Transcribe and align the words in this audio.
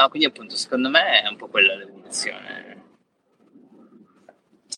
No, 0.00 0.08
quindi 0.08 0.26
appunto, 0.28 0.56
secondo 0.56 0.88
me 0.88 1.20
è 1.20 1.28
un 1.28 1.36
po' 1.36 1.48
quella 1.48 1.74
l'evoluzione. 1.76 2.78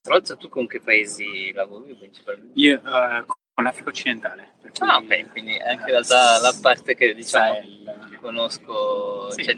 Tra 0.03 0.15
l'altro 0.15 0.37
tu 0.37 0.49
con 0.49 0.67
che 0.67 0.81
paesi 0.81 1.53
lavori 1.53 1.95
principalmente? 1.95 2.51
Io 2.59 2.79
eh, 2.79 3.25
con 3.55 3.63
l'Africa 3.65 3.91
occidentale. 3.91 4.55
Ah, 4.81 4.97
ok, 4.97 5.31
quindi 5.31 5.57
anche 5.59 5.83
in 5.83 5.87
realtà 5.87 6.41
la 6.41 6.53
parte 6.61 6.97
che 6.97 7.15
diciamo 7.15 7.55
Sahel. 7.55 8.17
conosco, 8.21 9.31
Sì. 9.31 9.45
cioè, 9.45 9.55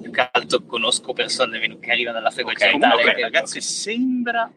più 0.00 0.10
che 0.10 0.28
altro 0.32 0.62
conosco 0.62 1.12
persone 1.12 1.58
che 1.78 1.90
arrivano 1.90 2.16
dall'Africa 2.18 2.48
Ok, 2.48 2.54
occidentale. 2.56 2.92
comunque, 2.92 3.14
che- 3.16 3.20
Ragazzi, 3.22 3.60
sembra 3.60 4.50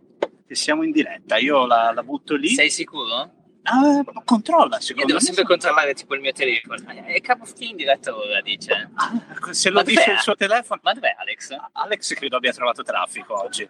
che 0.47 0.55
siamo 0.55 0.83
in 0.83 0.91
diretta. 0.91 1.35
Io 1.37 1.65
la, 1.65 1.91
la 1.93 2.03
butto 2.03 2.35
lì. 2.35 2.47
Sei 2.49 2.69
sicuro? 2.69 3.41
Ah, 3.63 4.03
controlla, 4.25 4.75
Io 4.75 4.81
secondo 4.81 5.07
devo 5.07 5.19
me. 5.19 5.25
sempre 5.25 5.43
controllare 5.45 5.93
tipo 5.93 6.15
il 6.15 6.21
mio 6.21 6.33
telefono. 6.33 6.81
È 7.05 7.21
Capo 7.21 7.45
in 7.59 7.75
diretta 7.77 8.15
ora, 8.15 8.41
dice. 8.41 8.89
Ah, 8.95 9.53
se 9.53 9.69
lo 9.69 9.77
Ma 9.77 9.83
dice 9.83 10.11
il 10.11 10.19
suo 10.19 10.35
telefono. 10.35 10.81
Ma 10.83 10.93
dov'è 10.93 11.15
Alex? 11.17 11.55
Alex 11.71 12.13
credo 12.13 12.37
abbia 12.37 12.51
trovato 12.51 12.83
traffico 12.83 13.41
oggi. 13.41 13.69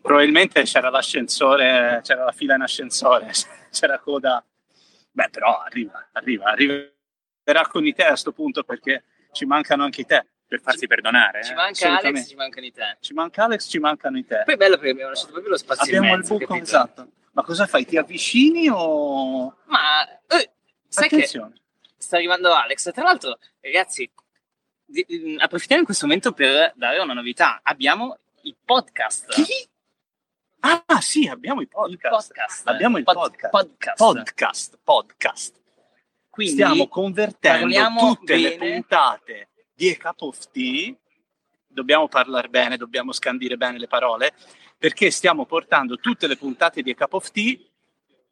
Probabilmente 0.00 0.62
c'era 0.62 0.88
l'ascensore, 0.90 2.00
c'era 2.02 2.24
la 2.24 2.32
fila 2.32 2.54
in 2.54 2.62
ascensore, 2.62 3.30
c'era 3.70 3.98
coda. 3.98 4.42
Beh, 5.10 5.28
però 5.30 5.60
arriva, 5.62 6.08
arriva, 6.12 6.50
arriverà 6.50 7.66
con 7.68 7.84
i 7.86 7.92
te 7.92 8.04
a 8.04 8.16
sto 8.16 8.32
punto 8.32 8.62
perché 8.62 9.04
ci 9.32 9.44
mancano 9.44 9.84
anche 9.84 10.02
i 10.02 10.06
te. 10.06 10.26
Per 10.48 10.62
farsi 10.62 10.86
perdonare. 10.86 11.44
Ci 11.44 11.52
eh. 11.52 11.54
manca 11.54 11.70
assolutamente. 11.72 12.18
Alex, 12.20 12.28
ci 12.28 12.34
mancano 12.36 12.66
i 12.66 12.72
te. 12.72 12.96
Ci 13.00 13.12
manca 13.12 13.44
Alex, 13.44 13.68
ci 13.68 13.78
mancano 13.78 14.16
i 14.18 14.24
te. 14.24 14.42
Poi 14.46 14.54
è 14.54 14.56
bello 14.56 14.76
perché 14.76 14.90
abbiamo 14.92 15.10
lasciato 15.10 15.32
proprio 15.32 15.50
lo 15.52 15.58
spazio 15.58 15.84
Abbiamo 15.84 16.06
in 16.06 16.12
il 16.12 16.18
mezzo, 16.20 16.32
buco, 16.32 16.46
capito? 16.46 16.64
esatto. 16.64 17.08
Ma 17.32 17.42
cosa 17.42 17.66
fai? 17.66 17.84
Ti 17.84 17.96
avvicini 17.96 18.68
o... 18.68 19.56
Ma 19.66 20.08
eh, 20.26 20.50
sai 20.88 21.08
che 21.08 21.16
Attenzione. 21.16 21.54
sta 21.96 22.16
arrivando 22.16 22.52
Alex. 22.52 22.90
Tra 22.92 23.02
l'altro, 23.04 23.38
ragazzi, 23.60 24.10
approfittiamo 25.38 25.80
in 25.80 25.86
questo 25.86 26.06
momento 26.06 26.32
per 26.32 26.72
dare 26.74 26.98
una 26.98 27.12
novità. 27.14 27.60
Abbiamo 27.62 28.18
il 28.42 28.56
podcast. 28.64 29.30
Chi? 29.32 29.44
Ah, 30.60 31.00
sì, 31.00 31.28
abbiamo 31.28 31.60
i 31.60 31.64
Il 31.64 31.68
podcast. 31.70 32.28
podcast. 32.28 32.68
Abbiamo 32.68 32.98
il 32.98 33.04
Pod- 33.04 33.14
podcast. 33.16 33.50
podcast. 33.50 33.98
Podcast, 33.98 34.78
podcast. 34.82 35.56
Quindi 36.28 36.54
Stiamo 36.54 36.88
convertendo 36.88 37.96
tutte 37.98 38.36
le 38.36 38.56
bene. 38.56 38.72
puntate 38.74 39.48
di 39.74 39.90
A 39.90 39.96
Cup 39.96 40.22
of 40.22 40.50
Tea. 40.50 40.94
Dobbiamo 41.78 42.08
parlare 42.08 42.48
bene, 42.48 42.76
dobbiamo 42.76 43.12
scandire 43.12 43.56
bene 43.56 43.78
le 43.78 43.86
parole, 43.86 44.34
perché 44.76 45.12
stiamo 45.12 45.46
portando 45.46 45.96
tutte 45.96 46.26
le 46.26 46.36
puntate 46.36 46.82
di 46.82 46.90
A 46.90 46.94
Cup 46.96 47.12
of 47.14 47.30
Tea 47.30 47.56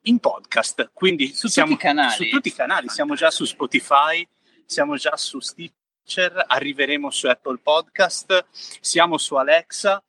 in 0.03 0.19
podcast. 0.19 0.91
Quindi 0.93 1.33
Su 1.33 1.47
siamo, 1.47 1.71
tutti 1.71 1.85
i 1.85 1.87
canali. 1.87 2.13
Su 2.13 2.29
tutti 2.29 2.49
i 2.49 2.53
canali. 2.55 2.89
Siamo 2.89 3.15
già 3.15 3.31
su 3.31 3.45
Spotify, 3.45 4.27
siamo 4.65 4.97
già 4.97 5.17
su 5.17 5.39
Stitcher, 5.39 6.45
arriveremo 6.49 7.09
su 7.11 7.29
Apple 7.29 7.59
Podcast, 7.63 8.47
siamo 8.51 9.17
su 9.17 9.37
Alexa. 9.37 10.03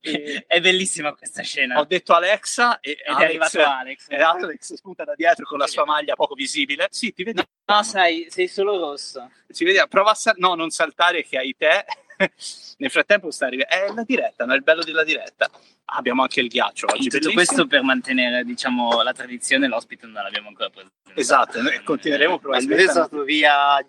E 0.00 0.44
È 0.48 0.60
bellissima 0.60 1.14
questa 1.14 1.42
scena. 1.42 1.78
ho 1.78 1.84
detto 1.84 2.12
Alexa 2.14 2.80
e 2.80 2.90
Ed 2.90 2.98
Alex- 3.06 3.20
è 3.20 3.24
arrivato 3.24 3.62
Alex. 3.62 4.06
e 4.08 4.16
Alex 4.22 4.74
spunta 4.74 5.04
da 5.04 5.14
dietro 5.14 5.44
con 5.46 5.58
la 5.58 5.66
sua 5.66 5.84
maglia 5.84 6.14
poco 6.14 6.34
visibile. 6.34 6.88
Sì, 6.90 7.12
ti 7.12 7.22
vedi. 7.22 7.42
No, 7.66 7.82
sai, 7.82 8.26
sei 8.28 8.46
solo 8.48 8.78
rosso. 8.78 9.30
Si 9.48 9.64
vede, 9.64 9.86
prova 9.88 10.10
a 10.10 10.14
sal- 10.14 10.34
no, 10.36 10.54
non 10.54 10.68
saltare 10.70 11.22
che 11.24 11.38
hai 11.38 11.54
te. 11.56 11.84
Nel 12.78 12.90
frattempo 12.90 13.30
sta 13.30 13.46
arrivando. 13.46 13.74
È 13.74 13.92
la 13.92 14.02
diretta, 14.04 14.44
no? 14.44 14.52
È 14.52 14.56
il 14.56 14.62
bello 14.62 14.82
della 14.82 15.04
diretta. 15.04 15.50
Ah, 15.86 15.96
abbiamo 15.96 16.22
anche 16.22 16.40
il 16.40 16.48
ghiaccio 16.48 16.86
oggi. 16.90 17.08
Tutto 17.08 17.32
questo 17.32 17.66
per 17.66 17.82
mantenere, 17.82 18.44
diciamo, 18.44 19.02
la 19.02 19.12
tradizione, 19.12 19.66
l'ospite 19.68 20.06
non 20.06 20.22
l'abbiamo 20.22 20.48
ancora 20.48 20.70
presentato. 20.70 21.12
Esatto, 21.20 21.60
noi 21.62 21.82
continueremo 21.82 22.38
Probabilmente 22.38 22.84
probabilmente. 22.84 22.92
sono 22.92 23.06
stato 23.06 23.22
via 23.24 23.86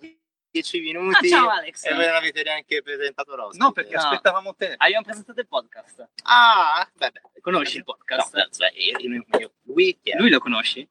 10 0.52 0.80
minuti 0.81 1.25
Ah, 1.33 1.38
ciao 1.38 1.50
Alex. 1.50 1.83
e 1.86 1.94
voi 1.94 2.05
non 2.05 2.16
avete 2.16 2.44
neanche 2.44 2.81
presentato 2.81 3.36
l'ospite. 3.36 3.64
No, 3.64 3.72
perché 3.72 3.95
No. 3.95 4.02
aspettavamo 4.02 4.55
te. 4.55 4.73
Abbiamo 4.77 5.03
presentato 5.03 5.39
il 5.39 5.47
podcast. 5.47 6.08
Ah, 6.23 6.88
beh, 6.94 7.11
beh. 7.11 7.42
Conosci 7.42 7.77
il 7.77 7.83
podcast? 7.83 8.36
No, 8.36 8.47
beh, 8.58 8.71
io- 8.76 8.98
io- 8.99 9.26
io- 9.39 9.52
lui 9.64 9.98
è? 10.04 10.17
Lui 10.17 10.30
lo 10.30 10.39
conosci? 10.39 10.88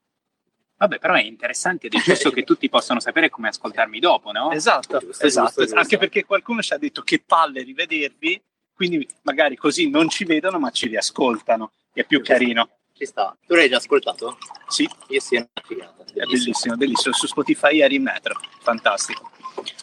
Vabbè, 0.77 0.99
però 0.99 1.15
è 1.15 1.23
interessante 1.23 1.87
ed 1.87 1.95
è 1.95 1.99
giusto 2.01 2.31
che 2.31 2.43
tutti 2.43 2.69
possano 2.69 3.01
sapere 3.01 3.31
come 3.31 3.49
ascoltarmi 3.49 4.01
dopo, 4.01 4.33
no? 4.33 4.51
Esatto, 4.51 4.99
Giusto, 4.99 5.25
esatto. 5.27 5.47
giusto, 5.47 5.63
giusto. 5.63 5.79
Anche 5.79 5.99
perché 5.99 6.25
qualcuno 6.25 6.63
ci 6.63 6.73
ha 6.73 6.79
detto 6.79 7.03
che 7.03 7.23
palle 7.25 7.63
rivedervi, 7.63 8.43
quindi 8.75 9.09
magari 9.23 9.57
così 9.57 9.89
non 9.89 10.09
ci 10.09 10.25
vedono 10.25 10.59
ma 10.59 10.71
ci 10.71 10.89
riascoltano. 10.89 11.73
È 11.93 12.05
più 12.05 12.21
carino. 12.23 12.69
Ci 12.93 13.07
sta. 13.07 13.37
Tu 13.47 13.55
l'hai 13.55 13.69
già 13.69 13.77
ascoltato? 13.77 14.39
Sì, 14.69 14.89
Io 15.09 15.21
sì, 15.21 15.37
è 15.37 15.39
una 15.39 15.49
figata. 15.65 16.05
È 16.13 16.25
bellissimo, 16.27 16.77
bellissimo. 16.77 17.15
Su 17.15 17.27
Spotify 17.27 17.81
eri 17.81 17.97
in 17.97 18.03
metro, 18.03 18.39
fantastico. 18.61 19.31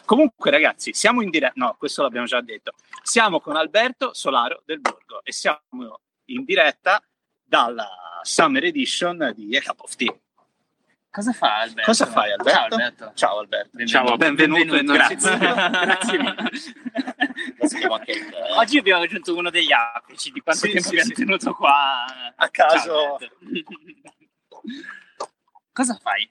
Comunque, 0.04 0.50
ragazzi, 0.50 0.92
siamo 0.92 1.22
in 1.22 1.30
diretta. 1.30 1.52
No, 1.56 1.74
questo 1.78 2.02
l'abbiamo 2.02 2.26
già 2.26 2.40
detto. 2.40 2.72
Siamo 3.02 3.40
con 3.40 3.56
Alberto 3.56 4.12
Solaro 4.14 4.62
del 4.64 4.80
Borgo 4.80 5.22
e 5.24 5.32
siamo 5.32 6.00
in 6.26 6.44
diretta 6.44 7.02
dalla 7.42 7.88
Summer 8.22 8.64
Edition 8.64 9.32
di 9.34 9.56
A 9.56 9.62
Cup 9.62 9.80
of 9.80 9.94
Tea. 9.96 10.14
Cosa 11.12 11.32
fa 11.34 11.58
Alberto? 11.60 11.90
Cosa 11.90 12.06
fai, 12.06 12.32
Alberto? 12.32 12.54
Ciao 12.54 12.64
Alberto. 12.64 13.12
Ciao, 13.14 13.36
Alberto. 13.38 14.16
Benvenuto. 14.16 14.16
benvenuto. 14.16 14.94
innanzitutto. 14.96 15.36
Grazie 15.36 16.18
mille. 16.18 16.34
Abbiamo 17.60 17.94
anche 17.94 18.12
il- 18.12 18.32
Oggi 18.56 18.78
abbiamo 18.78 19.00
raggiunto 19.02 19.36
uno 19.36 19.50
degli 19.50 19.72
apici 19.72 20.30
di 20.30 20.40
quanto 20.40 20.64
Sì, 20.64 20.72
tempo 20.72 20.88
sì, 20.88 20.94
abbiamo 20.94 21.08
sì. 21.10 21.14
tenuto 21.14 21.54
qua 21.54 22.04
A 22.34 22.48
caso. 22.48 22.88
Ciao. 22.88 23.18
Cosa 25.72 25.98
fai? 26.02 26.28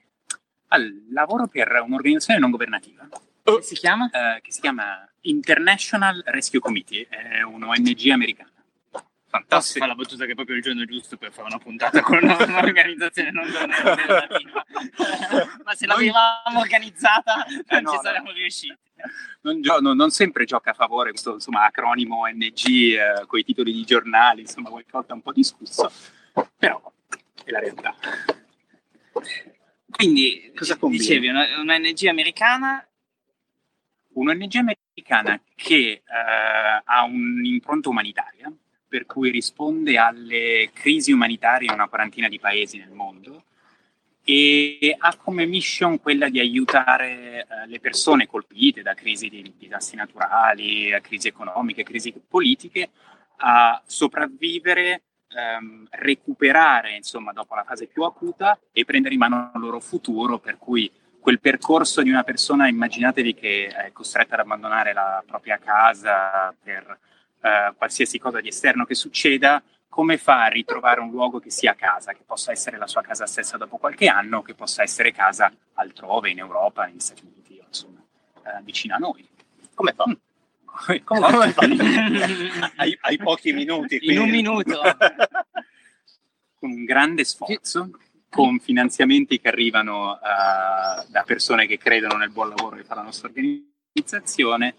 Allora, 0.68 0.90
lavoro 1.12 1.46
per 1.46 1.80
un'organizzazione 1.84 2.40
non 2.40 2.50
governativa 2.50 3.06
Oh. 3.44 3.56
Che 3.56 3.62
si 3.62 3.74
chiama? 3.74 4.08
eh, 4.10 4.40
che 4.40 4.52
si 4.52 4.60
chiama 4.60 5.04
International 5.22 6.22
Rescue 6.26 6.60
Committee, 6.60 7.08
è 7.08 7.42
un'ONG 7.42 8.08
americana. 8.10 8.50
Posso 9.32 9.46
Fantastico. 9.48 9.78
fare 9.86 9.90
la 9.96 10.02
battuta 10.02 10.24
che 10.26 10.32
è 10.32 10.34
proprio 10.34 10.56
il 10.56 10.62
giorno 10.62 10.84
giusto 10.84 11.16
per 11.16 11.32
fare 11.32 11.46
una 11.46 11.58
puntata 11.58 12.02
con 12.02 12.18
un'organizzazione 12.22 13.30
non 13.30 13.46
governativa. 13.50 14.64
Ma 15.64 15.74
se 15.74 15.86
l'avevamo 15.86 16.60
organizzata 16.60 17.46
non 17.48 17.62
Eh, 17.66 17.80
no, 17.80 17.90
ci 17.90 17.96
no. 17.96 18.02
saremmo 18.02 18.30
riusciti. 18.32 18.76
Non, 19.40 19.62
gio- 19.62 19.80
non- 19.80 19.96
non 19.96 20.10
sempre 20.10 20.44
gioca 20.44 20.72
a 20.72 20.74
favore 20.74 21.10
questo 21.10 21.32
insomma, 21.34 21.64
acronimo 21.64 22.18
ONG 22.20 22.66
eh, 22.68 23.24
con 23.26 23.38
i 23.38 23.44
titoli 23.44 23.72
di 23.72 23.84
giornali, 23.84 24.42
insomma, 24.42 24.68
qualche 24.68 24.90
volta 24.92 25.14
un 25.14 25.22
po' 25.22 25.32
discusso, 25.32 25.90
però 26.58 26.92
è 27.44 27.50
la 27.50 27.58
realtà. 27.58 27.94
Quindi, 29.90 30.52
Cosa 30.54 30.76
combini? 30.76 31.02
dicevi, 31.02 31.28
una, 31.28 31.46
un'ONG 31.58 32.06
americana 32.06 32.86
Un'ONG 34.14 34.54
americana 34.56 35.40
che 35.54 35.74
eh, 35.76 36.02
ha 36.84 37.02
un'impronta 37.04 37.88
umanitaria, 37.88 38.52
per 38.92 39.06
cui 39.06 39.30
risponde 39.30 39.96
alle 39.96 40.68
crisi 40.74 41.12
umanitarie 41.12 41.66
in 41.66 41.72
una 41.72 41.88
quarantina 41.88 42.28
di 42.28 42.38
paesi 42.38 42.76
nel 42.76 42.90
mondo 42.90 43.44
e 44.22 44.94
ha 44.98 45.16
come 45.16 45.46
mission 45.46 45.98
quella 45.98 46.28
di 46.28 46.38
aiutare 46.38 47.46
eh, 47.48 47.66
le 47.68 47.80
persone 47.80 48.26
colpite 48.26 48.82
da 48.82 48.92
crisi 48.92 49.30
di 49.30 49.54
disastri 49.56 49.96
naturali, 49.96 50.94
crisi 51.00 51.28
economiche, 51.28 51.84
crisi 51.84 52.12
politiche 52.28 52.90
a 53.36 53.82
sopravvivere, 53.86 55.04
ehm, 55.28 55.86
recuperare 55.92 56.94
insomma 56.94 57.32
dopo 57.32 57.54
la 57.54 57.64
fase 57.64 57.86
più 57.86 58.02
acuta 58.02 58.60
e 58.72 58.84
prendere 58.84 59.14
in 59.14 59.20
mano 59.20 59.52
il 59.54 59.60
loro 59.62 59.80
futuro, 59.80 60.38
per 60.38 60.58
cui 60.58 60.92
quel 61.18 61.40
percorso 61.40 62.02
di 62.02 62.10
una 62.10 62.24
persona, 62.24 62.68
immaginatevi 62.68 63.32
che 63.32 63.68
è 63.68 63.90
costretta 63.90 64.34
ad 64.34 64.40
abbandonare 64.40 64.92
la 64.92 65.24
propria 65.26 65.56
casa 65.56 66.54
per 66.62 66.98
eh, 67.42 67.72
qualsiasi 67.76 68.18
cosa 68.18 68.40
di 68.40 68.48
esterno 68.48 68.84
che 68.84 68.94
succeda, 68.94 69.62
come 69.88 70.16
fa 70.16 70.44
a 70.44 70.48
ritrovare 70.48 71.00
un 71.00 71.10
luogo 71.10 71.38
che 71.38 71.50
sia 71.50 71.74
casa, 71.74 72.12
che 72.14 72.22
possa 72.24 72.50
essere 72.50 72.78
la 72.78 72.86
sua 72.86 73.02
casa 73.02 73.26
stessa 73.26 73.58
dopo 73.58 73.76
qualche 73.76 74.06
anno, 74.06 74.40
che 74.40 74.54
possa 74.54 74.82
essere 74.82 75.12
casa 75.12 75.52
altrove, 75.74 76.30
in 76.30 76.38
Europa, 76.38 76.86
negli 76.86 77.00
Stati 77.00 77.24
Uniti, 77.24 77.58
o 77.60 77.64
insomma, 77.66 78.00
eh, 78.44 78.62
vicino 78.62 78.94
a 78.94 78.98
noi. 78.98 79.28
Come 79.74 79.92
fa? 79.92 80.04
Come, 80.64 81.02
Come 81.04 81.52
fai? 81.52 81.70
hai, 82.76 82.98
hai 83.02 83.16
pochi 83.18 83.52
minuti. 83.52 83.98
in 84.00 84.18
un 84.18 84.28
quindi- 84.28 84.36
minuto. 84.42 84.80
con 86.58 86.70
un 86.70 86.84
grande 86.84 87.24
sforzo, 87.24 87.90
con 88.30 88.60
finanziamenti 88.60 89.40
che 89.40 89.48
arrivano 89.48 90.16
eh, 90.16 91.04
da 91.08 91.22
persone 91.26 91.66
che 91.66 91.76
credono 91.76 92.16
nel 92.16 92.30
buon 92.30 92.50
lavoro 92.50 92.76
che 92.76 92.84
fa 92.84 92.94
la 92.94 93.02
nostra 93.02 93.28
organizzazione. 93.28 94.76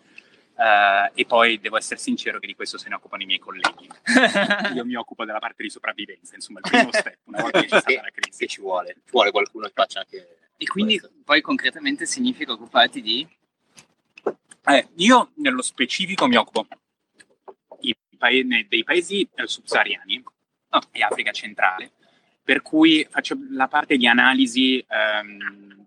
Eh, 0.55 1.11
e 1.13 1.25
poi 1.25 1.59
devo 1.59 1.77
essere 1.77 1.99
sincero 1.99 2.39
che 2.39 2.47
di 2.47 2.55
questo 2.55 2.77
se 2.77 2.89
ne 2.89 2.95
occupano 2.95 3.23
i 3.23 3.25
miei 3.25 3.39
colleghi. 3.39 3.87
Io 4.75 4.85
mi 4.85 4.95
occupo 4.95 5.25
della 5.25 5.39
parte 5.39 5.63
di 5.63 5.69
sopravvivenza, 5.69 6.35
insomma, 6.35 6.59
il 6.63 6.69
primo 6.69 6.91
step, 6.91 7.17
una 7.25 7.41
volta 7.41 7.59
che 7.61 7.67
c'è 7.67 7.79
stata 7.79 8.01
la 8.01 8.09
Che 8.09 8.21
crisi. 8.21 8.47
ci 8.47 8.61
vuole? 8.61 8.93
Ci 8.93 9.11
vuole 9.11 9.31
qualcuno 9.31 9.65
che 9.67 9.73
faccia 9.73 9.99
anche... 9.99 10.37
E 10.57 10.65
quindi 10.65 10.99
questo. 10.99 11.17
poi 11.23 11.41
concretamente 11.41 12.05
significa 12.05 12.53
occuparti 12.53 13.01
di... 13.01 13.27
Eh, 14.65 14.87
io 14.95 15.31
nello 15.35 15.61
specifico 15.61 16.27
mi 16.27 16.37
occupo 16.37 16.67
dei 18.67 18.83
paesi 18.83 19.27
eh, 19.35 19.47
subsahariani 19.47 20.23
e 20.91 21.03
Africa 21.03 21.31
centrale, 21.31 21.91
per 22.41 22.61
cui 22.61 23.05
faccio 23.09 23.37
la 23.51 23.67
parte 23.67 23.97
di 23.97 24.07
analisi 24.07 24.83
ehm, 24.87 25.85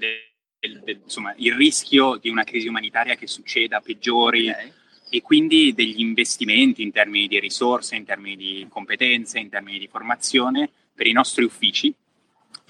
eh, 0.00 0.27
del- 0.58 0.80
del- 0.82 1.00
insomma, 1.04 1.34
il 1.36 1.54
rischio 1.54 2.16
di 2.16 2.28
una 2.28 2.44
crisi 2.44 2.68
umanitaria 2.68 3.14
che 3.14 3.26
succeda, 3.26 3.80
peggiori, 3.80 4.50
Ok. 4.50 4.72
e 5.10 5.22
quindi 5.22 5.72
degli 5.72 6.00
investimenti 6.00 6.82
in 6.82 6.90
termini 6.92 7.28
di 7.28 7.38
risorse, 7.40 7.96
in 7.96 8.04
termini 8.04 8.36
di 8.36 8.66
competenze, 8.68 9.38
in 9.38 9.48
termini 9.48 9.78
di 9.78 9.86
formazione 9.88 10.70
per 10.94 11.06
i 11.06 11.12
nostri 11.12 11.44
uffici 11.44 11.94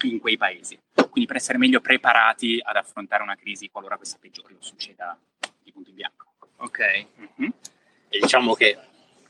in 0.03 0.19
quei 0.19 0.37
paesi. 0.37 0.79
Quindi 0.93 1.25
per 1.25 1.37
essere 1.37 1.57
meglio 1.57 1.81
preparati 1.81 2.59
ad 2.61 2.75
affrontare 2.75 3.23
una 3.23 3.35
crisi 3.35 3.69
qualora 3.69 3.97
questa 3.97 4.17
peggiori 4.21 4.53
o 4.53 4.57
succeda 4.59 5.19
di 5.63 5.71
punto 5.71 5.89
in 5.89 5.95
bianco. 5.95 6.27
Ok. 6.57 7.05
Mhm. 7.15 7.53
E 8.09 8.19
diciamo 8.19 8.53
che 8.53 8.77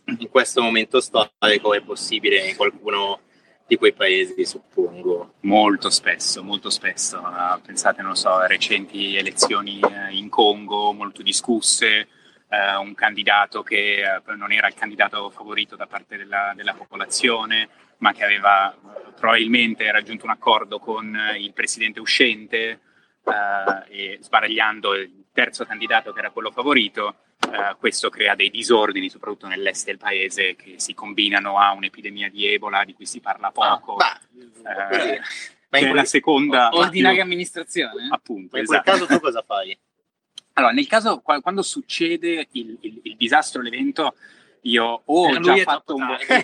in 0.05 0.29
questo 0.29 0.61
momento 0.61 0.99
storico 0.99 1.73
è 1.73 1.81
possibile 1.81 2.47
in 2.49 2.55
qualcuno 2.55 3.21
di 3.69 3.77
quei 3.77 3.93
paesi, 3.93 4.43
suppongo. 4.47 5.35
Molto 5.41 5.91
spesso, 5.91 6.43
molto 6.43 6.71
spesso. 6.71 7.21
Ah, 7.23 7.59
pensate, 7.63 8.01
non 8.01 8.15
so, 8.15 8.31
a 8.31 8.47
recenti 8.47 9.15
elezioni 9.15 9.79
eh, 9.79 10.15
in 10.15 10.27
Congo, 10.27 10.91
molto 10.91 11.21
discusse, 11.21 12.07
eh, 12.49 12.75
un 12.77 12.95
candidato 12.95 13.61
che 13.61 14.01
eh, 14.01 14.35
non 14.35 14.51
era 14.51 14.67
il 14.67 14.73
candidato 14.73 15.29
favorito 15.29 15.75
da 15.75 15.85
parte 15.85 16.17
della, 16.17 16.51
della 16.55 16.73
popolazione, 16.73 17.69
ma 17.99 18.11
che 18.11 18.23
aveva 18.23 18.73
eh, 18.73 19.11
probabilmente 19.15 19.91
raggiunto 19.91 20.25
un 20.25 20.31
accordo 20.31 20.79
con 20.79 21.15
eh, 21.15 21.37
il 21.37 21.53
presidente 21.53 21.99
uscente 21.99 22.79
eh, 23.23 24.13
e 24.15 24.17
sbaragliando 24.19 24.93
terzo 25.39 25.65
candidato 25.65 26.11
che 26.11 26.19
era 26.19 26.31
quello 26.31 26.51
favorito, 26.51 27.15
eh, 27.51 27.75
questo 27.79 28.09
crea 28.09 28.35
dei 28.35 28.49
disordini, 28.49 29.09
soprattutto 29.09 29.47
nell'est 29.47 29.85
del 29.85 29.97
paese, 29.97 30.55
che 30.57 30.75
si 30.79 30.93
combinano 30.93 31.57
a 31.57 31.71
un'epidemia 31.71 32.29
di 32.29 32.45
Ebola 32.45 32.83
di 32.83 32.93
cui 32.93 33.05
si 33.05 33.21
parla 33.21 33.49
poco. 33.51 33.95
Ah, 33.95 34.19
Eh, 34.33 34.61
ma, 34.63 34.87
che 34.89 35.21
Ma 35.69 35.77
in 35.77 35.85
è 35.85 35.87
quel- 35.87 35.93
la 35.93 36.03
seconda 36.05 36.69
Ordinaria 36.73 37.23
amministrazione? 37.23 38.07
appunto 38.11 38.49
ma 38.55 38.59
in 38.59 38.65
quel 38.65 38.79
esatto. 38.81 38.91
caso 38.91 39.05
tu 39.05 39.19
cosa 39.21 39.41
fai? 39.47 39.77
allora 40.59 40.73
nel 40.73 40.87
caso 40.87 41.21
qua- 41.21 41.39
quando 41.41 41.61
succede 41.61 42.47
il, 42.53 42.77
il- 42.81 42.99
il 43.03 43.15
disastro 43.15 43.61
l'evento 43.61 44.15
io 44.63 45.03
ho 45.05 45.31
lui 45.31 45.41
già 45.41 45.55
fatto 45.63 45.95
un 45.95 46.17
troppo 46.17 46.33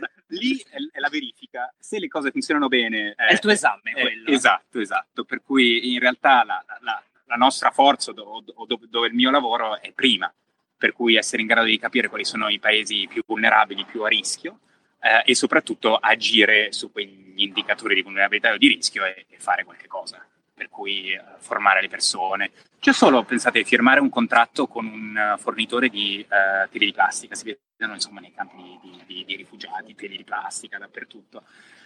lì 0.36 0.58
è, 0.58 0.76
è 0.92 0.98
la 1.00 1.08
verifica 1.08 1.72
se 1.78 1.98
le 1.98 2.08
cose 2.08 2.30
funzionano 2.30 2.68
bene 2.68 3.14
È 3.16 3.32
il 3.32 3.38
tuo 3.38 3.50
esame 3.50 3.90
eh, 3.94 4.00
quello. 4.00 4.30
esatto 4.30 4.80
esatto 4.80 5.24
per 5.24 5.42
cui 5.42 5.92
in 5.92 5.98
realtà 6.00 6.44
la, 6.44 6.64
la- 6.80 7.02
la 7.26 7.36
nostra 7.36 7.70
forza 7.70 8.10
o, 8.10 8.42
o 8.54 8.66
dove, 8.66 8.86
dove 8.88 9.06
il 9.06 9.14
mio 9.14 9.30
lavoro 9.30 9.80
è 9.80 9.92
prima 9.92 10.32
per 10.76 10.92
cui 10.92 11.14
essere 11.14 11.42
in 11.42 11.46
grado 11.48 11.66
di 11.66 11.78
capire 11.78 12.08
quali 12.08 12.24
sono 12.24 12.48
i 12.48 12.58
paesi 12.58 13.06
più 13.08 13.22
vulnerabili 13.24 13.84
più 13.84 14.02
a 14.02 14.08
rischio 14.08 14.58
eh, 15.00 15.22
e 15.24 15.34
soprattutto 15.36 15.94
agire 15.96 16.72
su 16.72 16.90
quegli 16.90 17.34
indicatori 17.42 17.94
di 17.94 18.02
vulnerabilità 18.02 18.52
o 18.52 18.56
di 18.56 18.66
rischio 18.66 19.04
e, 19.04 19.26
e 19.28 19.38
fare 19.38 19.62
qualche 19.64 19.86
cosa. 19.86 20.26
Per 20.60 20.68
cui 20.68 21.14
eh, 21.14 21.22
formare 21.38 21.80
le 21.80 21.88
persone. 21.88 22.50
C'è 22.78 22.92
solo, 22.92 23.24
pensate, 23.24 23.64
firmare 23.64 23.98
un 23.98 24.10
contratto 24.10 24.66
con 24.66 24.84
un 24.84 25.16
eh, 25.16 25.38
fornitore 25.38 25.88
di 25.88 26.20
eh, 26.20 26.68
teli 26.70 26.84
di 26.84 26.92
plastica. 26.92 27.34
Si 27.34 27.44
vedono 27.44 27.94
insomma 27.94 28.20
nei 28.20 28.34
campi 28.34 28.78
di, 28.82 29.02
di- 29.06 29.24
di 29.24 29.36
rifugiati, 29.36 29.94
teli 29.94 30.18
di 30.18 30.24
plastica 30.24 30.76
dappertutto. 30.76 31.44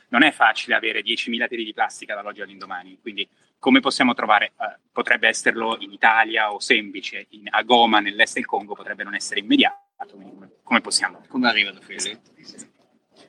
Non 0.08 0.24
è 0.24 0.32
facile 0.32 0.74
avere 0.74 1.02
10.000 1.02 1.46
teli 1.46 1.62
di 1.62 1.72
plastica 1.72 2.16
dall'oggi 2.16 2.40
all'indomani. 2.40 2.98
Quindi, 3.00 3.28
come 3.60 3.78
possiamo 3.78 4.12
trovare? 4.12 4.54
eh, 4.58 4.78
potrebbe 4.90 5.28
esserlo 5.28 5.76
in 5.78 5.92
Italia 5.92 6.52
o 6.52 6.58
semplice, 6.58 7.26
in, 7.30 7.46
a 7.50 7.62
Goma, 7.62 8.00
nell'est 8.00 8.34
del 8.34 8.44
Congo, 8.44 8.74
potrebbe 8.74 9.04
non 9.04 9.14
essere 9.14 9.38
immediato. 9.38 9.82
Come, 10.10 10.50
come 10.64 10.80
possiamo? 10.80 11.22
Come 11.28 11.46
arrivano 11.48 11.78
quelli? 11.86 12.20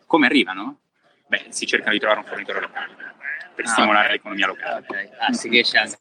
Come 0.08 0.26
arrivano? 0.26 0.80
Beh, 1.28 1.46
si 1.50 1.68
cercano 1.68 1.92
di 1.92 2.00
trovare 2.00 2.22
un 2.22 2.26
fornitore 2.26 2.62
locale 2.62 3.14
per 3.56 3.66
Ah, 3.66 3.70
stimolare 3.70 4.06
ok. 4.08 4.12
l'economia 4.12 4.48
locale. 4.48 4.86
Ok. 4.88 5.10
Ah, 5.18 5.34
si 5.34 5.50
riesce 5.50 5.78
anche 5.78 5.98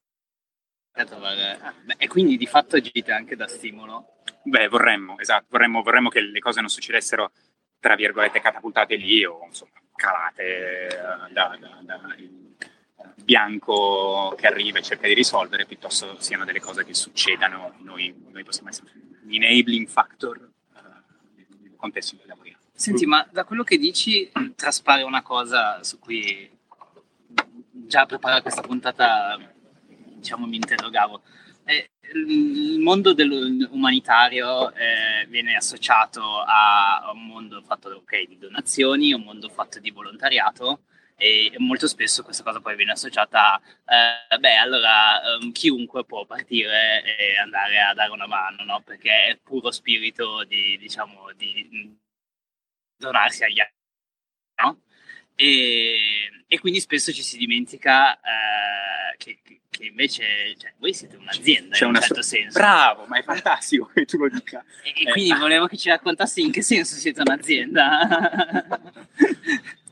a 0.97 1.05
trovare... 1.05 1.59
ah, 1.61 1.75
beh, 1.83 1.95
e 1.99 2.09
quindi 2.09 2.37
di 2.37 2.47
fatto 2.47 2.77
agite 2.77 3.13
anche 3.13 3.37
da 3.37 3.49
stimolo? 3.49 4.23
Beh, 4.43 4.69
vorremmo, 4.69 5.19
esatto, 5.19 5.47
vorremmo, 5.49 5.83
vorremmo 5.83 6.09
che 6.09 6.21
le 6.21 6.39
cose 6.41 6.61
non 6.61 6.69
succedessero, 6.69 7.33
tra 7.81 7.95
virgolette, 7.95 8.41
catapultate 8.41 8.97
lì 8.97 9.25
o 9.25 9.45
insomma 9.47 9.73
calate 9.97 10.87
eh, 10.89 11.33
da, 11.33 11.57
da- 11.59 11.81
da 11.83 12.17
bianco 13.23 14.35
che 14.37 14.47
arriva 14.47 14.79
e 14.79 14.83
cerca 14.83 15.07
di 15.07 15.15
risolvere, 15.15 15.67
piuttosto 15.67 16.21
siano 16.21 16.45
delle 16.45 16.61
cose 16.61 16.85
che 16.85 16.95
succedano. 16.95 17.75
Noi, 17.79 18.15
noi 18.31 18.45
possiamo 18.45 18.69
essere 18.69 18.91
un 19.25 19.33
enabling 19.33 19.87
factor 19.89 20.37
eh, 20.77 20.81
nel 21.63 21.75
contesto 21.77 22.15
in 22.15 22.21
cui 22.21 22.29
lavoriamo. 22.29 22.59
Senti, 22.75 23.07
ma 23.07 23.27
da 23.31 23.45
quello 23.45 23.63
che 23.63 23.79
dici 23.79 24.31
traspare 24.57 25.03
una 25.03 25.23
cosa 25.23 25.83
su 25.85 25.99
cui 25.99 26.51
già 27.87 28.03
a 28.03 28.07
preparare 28.07 28.43
questa 28.43 28.63
puntata, 28.63 29.39
diciamo, 29.87 30.47
mi 30.47 30.57
interrogavo. 30.57 31.23
Eh, 31.65 31.91
il 32.15 32.79
mondo 32.81 33.15
del- 33.15 33.69
umanitario 33.71 34.73
eh, 34.75 35.27
viene 35.29 35.57
associato 35.57 36.23
a 36.41 37.11
un 37.13 37.27
mondo 37.27 37.63
fatto 37.63 37.89
ok, 37.91 38.27
di 38.27 38.39
donazioni, 38.39 39.13
un 39.13 39.23
mondo 39.23 39.49
fatto 39.49 39.81
di 39.81 39.91
volontariato 39.91 40.83
e 41.17 41.53
molto 41.59 41.87
spesso 41.87 42.23
questa 42.25 42.43
cosa 42.43 42.61
poi 42.61 42.75
viene 42.77 42.93
associata 42.93 43.55
a, 43.85 44.27
eh, 44.35 44.39
beh, 44.39 44.57
allora 44.57 45.23
ehm, 45.37 45.53
chiunque 45.53 46.05
può 46.05 46.27
partire 46.27 47.03
e 47.17 47.39
andare 47.39 47.81
a 47.81 47.95
dare 47.95 48.11
una 48.11 48.27
mano, 48.27 48.65
no? 48.65 48.83
Perché 48.83 49.27
è 49.29 49.39
puro 49.43 49.71
spirito 49.71 50.45
di, 50.45 50.77
diciamo, 50.79 51.33
di 51.37 51.97
donarsi 52.97 53.45
agli 53.45 53.61
altri, 53.61 53.77
no? 54.63 54.81
E, 55.37 55.97
e 56.47 56.59
quindi 56.61 56.81
spesso 56.81 57.13
ci 57.13 57.23
si 57.23 57.37
dimentica 57.39 58.15
eh, 58.17 59.17
che, 59.19 59.39
che- 59.43 59.61
invece 59.87 60.55
cioè, 60.57 60.73
voi 60.79 60.95
siete 60.95 61.17
un'azienda 61.17 61.75
C'è 61.75 61.85
in 61.85 61.91
un 61.91 61.97
certo 62.01 62.15
so- 62.15 62.23
senso. 62.23 62.59
Bravo, 62.59 63.07
ma 63.07 63.19
è 63.19 63.23
fantastico 63.23 63.91
che 63.93 64.05
tu 64.05 64.19
lo 64.19 64.29
dica. 64.29 64.65
E, 64.85 64.93
e 65.07 65.11
quindi 65.11 65.33
volevo 65.35 65.67
che 65.67 65.77
ci 65.77 65.89
raccontassi 65.89 66.41
in 66.43 66.53
che 66.53 66.63
senso 66.63 66.95
siete 66.95 67.21
un'azienda. 67.21 68.65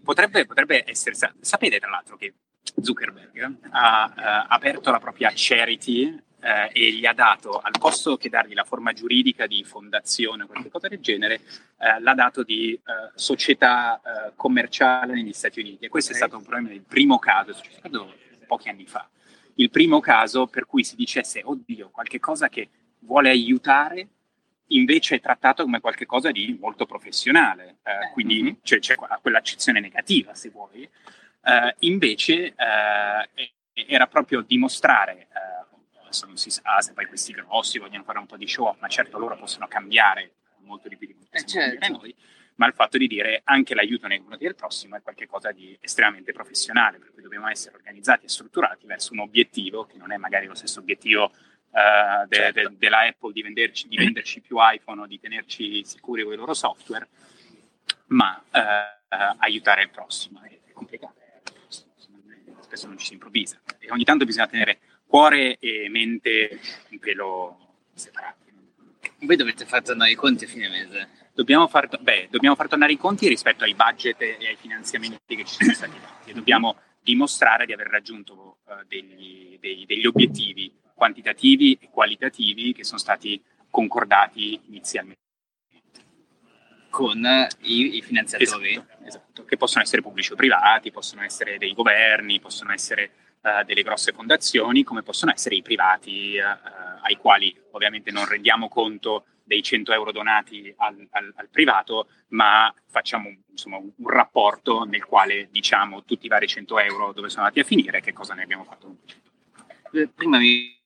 Potrebbe, 0.04 0.46
potrebbe 0.46 0.84
essere. 0.88 1.14
sa- 1.14 1.32
Sapete, 1.40 1.78
tra 1.78 1.88
l'altro, 1.90 2.16
che 2.16 2.34
Zuckerberg 2.80 3.58
ha 3.70 4.12
eh, 4.16 4.46
aperto 4.48 4.90
la 4.90 4.98
propria 4.98 5.30
charity 5.34 6.16
eh, 6.42 6.70
e 6.72 6.92
gli 6.92 7.06
ha 7.06 7.12
dato, 7.12 7.58
al 7.58 7.72
posto 7.78 8.16
che 8.16 8.28
dargli 8.28 8.54
la 8.54 8.64
forma 8.64 8.92
giuridica 8.92 9.46
di 9.46 9.62
fondazione 9.62 10.42
o 10.42 10.46
qualche 10.46 10.70
cosa 10.70 10.88
del 10.88 11.00
genere, 11.00 11.40
eh, 11.78 12.00
l'ha 12.00 12.14
dato 12.14 12.42
di 12.42 12.72
eh, 12.72 12.80
società 13.14 14.00
eh, 14.00 14.32
commerciale 14.34 15.14
negli 15.14 15.32
Stati 15.32 15.60
Uniti. 15.60 15.84
E 15.84 15.88
questo 15.88 16.12
è 16.12 16.16
stato 16.16 16.38
probabilmente 16.38 16.78
il 16.78 16.84
primo 16.86 17.18
caso, 17.18 17.52
è 17.52 17.54
successo 17.54 18.14
pochi 18.46 18.68
anni 18.68 18.86
fa, 18.86 19.08
il 19.54 19.70
primo 19.70 20.00
caso 20.00 20.46
per 20.46 20.66
cui 20.66 20.82
si 20.82 20.96
dicesse, 20.96 21.42
oddio, 21.44 21.90
qualche 21.90 22.18
cosa 22.18 22.48
che 22.48 22.68
vuole 23.00 23.30
aiutare 23.30 24.08
invece 24.68 25.16
è 25.16 25.20
trattato 25.20 25.62
come 25.62 25.80
qualcosa 25.80 26.30
di 26.30 26.56
molto 26.58 26.86
professionale, 26.86 27.76
eh, 27.84 28.10
quindi 28.12 28.42
mhm. 28.42 28.56
c'è, 28.62 28.78
c'è 28.78 28.94
que- 28.94 29.08
quell'accezione 29.20 29.80
negativa, 29.80 30.34
se 30.34 30.50
vuoi. 30.50 30.88
Eh, 31.44 31.74
invece 31.80 32.54
eh, 32.54 33.52
era 33.74 34.06
proprio 34.06 34.40
dimostrare, 34.40 35.28
si 36.12 36.50
sa 36.50 36.80
se 36.80 36.92
poi 36.92 37.06
questi 37.06 37.32
grossi 37.32 37.78
vogliono 37.78 38.04
fare 38.04 38.18
un 38.18 38.26
po' 38.26 38.36
di 38.36 38.46
show 38.46 38.76
ma 38.78 38.88
certo 38.88 39.18
loro 39.18 39.36
possono 39.36 39.66
cambiare 39.66 40.32
molto 40.58 40.88
di 40.88 40.96
più 40.96 41.06
di 41.08 41.14
quanto 41.14 41.36
Eh, 41.36 41.44
certo. 41.46 41.88
noi, 41.88 42.14
ma 42.56 42.66
il 42.66 42.74
fatto 42.74 42.98
di 42.98 43.06
dire 43.06 43.40
anche 43.44 43.74
l'aiuto 43.74 44.06
nei 44.06 44.18
confronti 44.18 44.44
del 44.44 44.54
prossimo 44.54 44.96
è 44.96 45.02
qualcosa 45.02 45.50
di 45.50 45.76
estremamente 45.80 46.32
professionale, 46.32 46.98
per 46.98 47.10
cui 47.12 47.22
dobbiamo 47.22 47.48
essere 47.48 47.74
organizzati 47.76 48.26
e 48.26 48.28
strutturati 48.28 48.86
verso 48.86 49.12
un 49.12 49.20
obiettivo 49.20 49.84
che 49.84 49.96
non 49.96 50.12
è 50.12 50.16
magari 50.16 50.46
lo 50.46 50.54
stesso 50.54 50.78
obiettivo 50.80 51.32
eh, 51.74 52.26
de- 52.28 52.36
Certo. 52.36 52.68
de- 52.68 52.76
della 52.78 53.00
Apple 53.00 53.32
di 53.32 53.42
venderci, 53.42 53.88
di 53.88 53.96
venderci 53.96 54.40
più 54.40 54.56
iPhone 54.60 55.00
o 55.00 55.06
di 55.06 55.18
tenerci 55.18 55.84
sicuri 55.84 56.22
con 56.22 56.32
i 56.34 56.36
loro 56.36 56.54
software, 56.54 57.08
ma 58.08 58.40
eh, 58.52 58.60
eh, 58.60 59.34
aiutare 59.38 59.82
il 59.82 59.90
prossimo 59.90 60.42
è 60.42 60.60
è 60.66 60.72
complicato. 60.72 61.20
Spesso 62.60 62.86
non 62.86 62.96
ci 62.98 63.06
si 63.06 63.12
improvvisa 63.14 63.60
e 63.78 63.90
ogni 63.90 64.04
tanto 64.04 64.24
bisogna 64.24 64.46
tenere 64.46 64.78
cuore 65.12 65.58
e 65.58 65.90
mente 65.90 66.58
un 66.88 66.98
pelo 66.98 67.76
separati. 67.92 68.50
Voi 69.18 69.36
dovete 69.36 69.66
far 69.66 69.82
tornare 69.82 70.10
i 70.10 70.14
conti 70.14 70.44
a 70.44 70.48
fine 70.48 70.70
mese. 70.70 71.06
Dobbiamo 71.34 71.68
far, 71.68 71.86
beh, 72.00 72.28
dobbiamo 72.30 72.56
far 72.56 72.66
tornare 72.66 72.92
i 72.92 72.96
conti 72.96 73.28
rispetto 73.28 73.64
ai 73.64 73.74
budget 73.74 74.22
e 74.22 74.38
ai 74.46 74.56
finanziamenti 74.56 75.36
che 75.36 75.44
ci 75.44 75.52
sono 75.52 75.74
stati 75.74 75.98
dati 76.00 76.30
e 76.30 76.32
dobbiamo 76.32 76.76
dimostrare 77.02 77.66
di 77.66 77.74
aver 77.74 77.88
raggiunto 77.88 78.56
eh, 78.66 78.86
degli, 78.88 79.58
dei- 79.60 79.84
degli 79.84 80.06
obiettivi 80.06 80.72
quantitativi 80.94 81.76
e 81.78 81.90
qualitativi 81.90 82.72
che 82.72 82.84
sono 82.84 82.98
stati 82.98 83.42
concordati 83.68 84.58
inizialmente. 84.68 85.20
Con 86.88 87.22
i, 87.60 87.96
i 87.96 88.02
finanziatori. 88.02 88.70
Esatto, 88.70 89.04
esatto, 89.04 89.44
che 89.44 89.58
possono 89.58 89.82
essere 89.82 90.00
pubblici 90.00 90.32
o 90.32 90.36
privati, 90.36 90.90
possono 90.90 91.22
essere 91.22 91.58
dei 91.58 91.74
governi, 91.74 92.40
possono 92.40 92.72
essere 92.72 93.21
eh, 93.42 93.64
delle 93.64 93.82
grosse 93.82 94.12
fondazioni, 94.12 94.84
come 94.84 95.02
possono 95.02 95.32
essere 95.32 95.56
i 95.56 95.62
privati 95.62 96.36
eh, 96.36 96.42
ai 96.42 97.16
quali 97.16 97.54
ovviamente 97.72 98.10
non 98.10 98.26
rendiamo 98.26 98.68
conto 98.68 99.24
dei 99.44 99.62
100 99.62 99.92
euro 99.92 100.12
donati 100.12 100.72
al, 100.78 101.06
al, 101.10 101.32
al 101.34 101.48
privato, 101.48 102.08
ma 102.28 102.72
facciamo 102.86 103.28
insomma, 103.50 103.78
un, 103.78 103.90
un, 103.96 104.08
rapporto 104.08 104.84
nel 104.84 105.04
quale 105.04 105.48
diciamo 105.50 106.04
tutti 106.04 106.26
i 106.26 106.28
vari 106.28 106.46
100 106.46 106.78
euro 106.78 107.12
dove 107.12 107.28
sono 107.28 107.42
andati 107.42 107.60
a 107.60 107.64
finire 107.64 107.98
e 107.98 108.00
che 108.00 108.12
cosa 108.12 108.34
ne 108.34 108.44
abbiamo 108.44 108.64
fatto. 108.64 108.98
Eh, 109.92 110.08
prima 110.08 110.38
mi, 110.38 110.80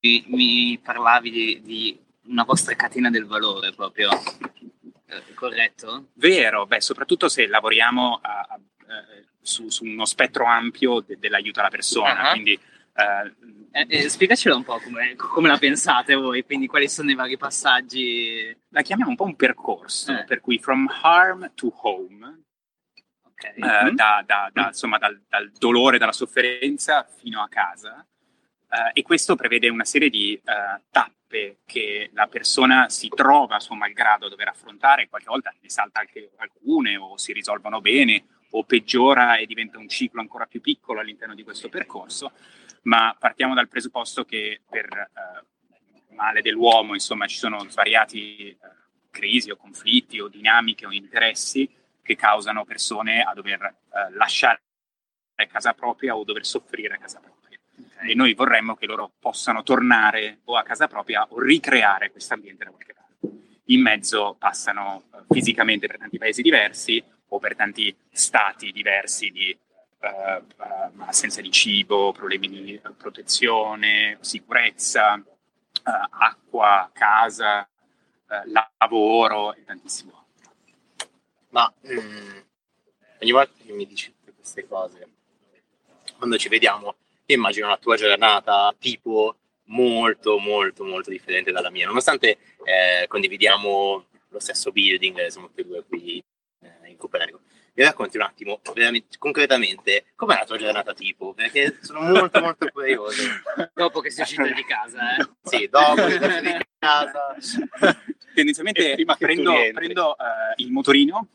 mi 0.00 0.78
parlavi 0.82 1.30
di, 1.30 1.60
di, 1.62 2.06
una 2.28 2.44
vostra 2.44 2.74
catena 2.74 3.10
del 3.10 3.26
valore 3.26 3.72
proprio, 3.72 4.10
eh, 4.10 5.34
corretto? 5.34 6.08
Vero, 6.14 6.66
beh, 6.66 6.80
soprattutto 6.80 7.28
se 7.28 7.46
lavoriamo 7.46 8.18
a, 8.20 8.46
a, 8.48 8.56
eh, 8.56 9.26
su, 9.48 9.68
su, 9.68 9.84
uno 9.84 10.04
spettro 10.04 10.44
ampio 10.44 11.00
de, 11.00 11.18
dell'aiuto 11.18 11.60
alla 11.60 11.70
persona, 11.70 12.22
uh-huh. 12.22 12.30
quindi 12.30 12.58
eh, 13.70 13.86
eh, 13.88 14.08
spiegacelo 14.08 14.56
un 14.56 14.64
po' 14.64 14.80
come, 14.80 15.14
come, 15.14 15.48
la 15.48 15.56
pensate 15.56 16.14
voi, 16.14 16.44
quindi 16.44 16.66
quali 16.66 16.88
sono 16.88 17.10
i 17.10 17.14
vari 17.14 17.36
passaggi. 17.36 18.56
La 18.70 18.82
chiamiamo 18.82 19.10
un 19.10 19.16
po' 19.16 19.24
un 19.24 19.36
percorso, 19.36 20.18
eh. 20.18 20.24
per 20.24 20.40
cui 20.40 20.58
from 20.58 20.88
harm 21.02 21.52
to 21.54 21.72
home, 21.82 22.42
okay. 23.22 23.54
mm-hmm. 23.56 23.94
da, 23.94 24.24
da, 24.26 24.50
da, 24.52 24.66
insomma, 24.68 24.98
dal, 24.98 25.22
dal, 25.28 25.52
dolore, 25.52 25.98
dalla 25.98 26.12
sofferenza 26.12 27.04
fino 27.04 27.40
a 27.40 27.48
casa. 27.48 28.04
Uh, 28.70 28.90
e 28.92 29.02
questo 29.02 29.34
prevede 29.34 29.68
una 29.68 29.84
serie 29.84 30.10
di 30.10 30.38
uh, 30.44 30.82
tappe 30.90 31.60
che 31.64 32.10
la 32.12 32.26
persona 32.26 32.88
si 32.88 33.08
trova 33.08 33.56
a 33.56 33.60
suo 33.60 33.76
malgrado 33.76 34.26
a 34.26 34.28
dover 34.28 34.48
affrontare, 34.48 35.08
qualche 35.08 35.28
volta 35.28 35.54
ne 35.58 35.70
salta 35.70 36.00
anche 36.00 36.32
alcune 36.36 36.96
o 36.96 37.16
si 37.16 37.32
risolvono 37.32 37.80
bene 37.80 38.24
o 38.50 38.64
peggiora 38.64 39.36
e 39.36 39.46
diventa 39.46 39.78
un 39.78 39.88
ciclo 39.88 40.20
ancora 40.20 40.46
più 40.46 40.60
piccolo 40.60 41.00
all'interno 41.00 41.34
di 41.34 41.44
questo 41.44 41.68
percorso 41.68 42.32
ma 42.82 43.14
partiamo 43.18 43.54
dal 43.54 43.68
presupposto 43.68 44.24
che 44.24 44.60
per 44.68 44.86
eh, 44.86 46.14
male 46.14 46.42
dell'uomo, 46.42 46.94
insomma, 46.94 47.26
ci 47.26 47.36
sono 47.36 47.68
svariati 47.68 48.48
eh, 48.48 48.58
crisi 49.10 49.50
o 49.50 49.56
conflitti 49.56 50.20
o 50.20 50.28
dinamiche 50.28 50.86
o 50.86 50.92
interessi 50.92 51.68
che 52.02 52.16
causano 52.16 52.64
persone 52.64 53.22
a 53.22 53.34
dover 53.34 53.62
eh, 53.62 54.12
lasciare 54.12 54.62
casa 55.48 55.72
propria 55.72 56.16
o 56.16 56.24
dover 56.24 56.44
soffrire 56.44 56.94
a 56.94 56.98
casa 56.98 57.20
propria. 57.20 57.58
E 58.00 58.14
noi 58.14 58.34
vorremmo 58.34 58.74
che 58.74 58.86
loro 58.86 59.12
possano 59.18 59.62
tornare 59.62 60.40
o 60.44 60.56
a 60.56 60.62
casa 60.62 60.88
propria 60.88 61.26
o 61.28 61.40
ricreare 61.40 62.10
questo 62.10 62.34
ambiente 62.34 62.64
da 62.64 62.70
qualche 62.70 62.94
parte. 62.94 63.16
In 63.66 63.82
mezzo 63.82 64.34
passano 64.38 65.04
eh, 65.12 65.18
fisicamente 65.28 65.86
per 65.86 65.98
tanti 65.98 66.18
paesi 66.18 66.42
diversi 66.42 67.04
per 67.38 67.56
tanti 67.56 67.94
stati 68.10 68.72
diversi 68.72 69.30
di 69.30 69.56
eh, 70.00 70.42
assenza 70.98 71.40
di 71.40 71.50
cibo, 71.50 72.12
problemi 72.12 72.48
di 72.48 72.80
protezione, 72.96 74.18
sicurezza, 74.20 75.16
eh, 75.16 76.08
acqua, 76.10 76.90
casa, 76.92 77.62
eh, 78.28 78.62
lavoro 78.78 79.54
e 79.54 79.64
tantissimo 79.64 80.12
altro. 80.12 80.52
Ma 81.50 81.72
mm, 81.86 82.38
ogni 83.20 83.32
volta 83.32 83.52
che 83.64 83.72
mi 83.72 83.86
dici 83.86 84.14
tutte 84.14 84.34
queste 84.34 84.66
cose, 84.66 85.08
quando 86.16 86.36
ci 86.36 86.48
vediamo, 86.48 86.96
io 87.26 87.36
immagino 87.36 87.68
la 87.68 87.78
tua 87.78 87.96
giornata 87.96 88.74
tipo 88.78 89.36
molto 89.68 90.38
molto 90.38 90.82
molto 90.84 91.10
differente 91.10 91.52
dalla 91.52 91.70
mia, 91.70 91.86
nonostante 91.86 92.38
eh, 92.64 93.06
condividiamo 93.06 94.06
lo 94.30 94.38
stesso 94.40 94.72
building, 94.72 95.26
siamo 95.26 95.48
tutti 95.48 95.60
e 95.60 95.64
due 95.64 95.84
qui 95.84 96.24
in 97.08 97.10
Copernico 97.10 97.40
mi 97.78 97.84
racconti 97.84 98.16
un 98.16 98.24
attimo, 98.24 98.60
concretamente, 99.18 100.06
com'è 100.16 100.34
la 100.34 100.44
tua 100.44 100.56
giornata 100.56 100.92
tipo? 100.94 101.32
Perché 101.32 101.78
sono 101.80 102.00
molto 102.00 102.40
molto 102.40 102.66
curioso. 102.72 103.22
dopo 103.72 104.00
che 104.00 104.10
sei 104.10 104.24
uscito 104.24 104.42
di 104.52 104.64
casa, 104.64 105.16
eh? 105.16 105.28
Sì, 105.44 105.68
dopo 105.68 105.94
che 105.94 106.18
sei 106.18 106.26
uscito 106.26 106.56
di 106.58 106.66
casa. 106.76 107.36
Tendenzialmente 108.34 109.04
prendo, 109.16 109.52
prendo 109.72 110.08
uh, 110.08 110.54
il 110.56 110.72
motorino, 110.72 111.28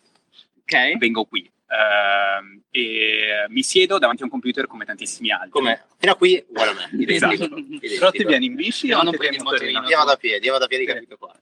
okay. 0.63 0.97
vengo 0.97 1.23
qui. 1.23 1.49
Uh, 1.65 2.61
e 2.69 3.45
mi 3.47 3.63
siedo 3.63 3.97
davanti 3.97 4.23
a 4.23 4.25
un 4.25 4.31
computer 4.31 4.67
come 4.67 4.83
tantissimi 4.83 5.31
altri. 5.31 5.49
Come? 5.49 5.85
Fino 5.97 6.11
a 6.11 6.15
qui, 6.15 6.43
uguale 6.45 6.71
a 6.71 6.73
me. 6.73 7.05
esatto. 7.07 7.49
Però 7.79 8.11
ti 8.11 8.25
vieni 8.25 8.47
in 8.47 8.55
bici 8.55 8.91
o 8.91 9.01
non 9.01 9.15
prendi 9.15 9.37
il 9.37 9.43
motorino? 9.43 9.87
Io 9.87 9.97
vado 9.97 10.11
a 10.11 10.17
piedi, 10.17 10.45
io 10.45 10.51
vado 10.51 10.65
a 10.65 10.67
piedi, 10.67 10.85
capito 10.85 11.15
qua. 11.15 11.33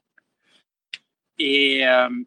E 1.34 1.84
um, 1.84 2.24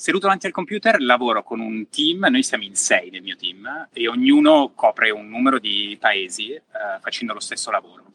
Seduto 0.00 0.24
davanti 0.24 0.46
al 0.46 0.52
computer 0.52 0.98
lavoro 0.98 1.42
con 1.42 1.60
un 1.60 1.90
team, 1.90 2.26
noi 2.30 2.42
siamo 2.42 2.64
in 2.64 2.74
sei 2.74 3.10
nel 3.10 3.20
mio 3.20 3.36
team 3.36 3.90
e 3.92 4.08
ognuno 4.08 4.72
copre 4.74 5.10
un 5.10 5.28
numero 5.28 5.58
di 5.58 5.94
paesi 6.00 6.52
eh, 6.52 6.62
facendo 7.02 7.34
lo 7.34 7.40
stesso 7.40 7.70
lavoro. 7.70 8.06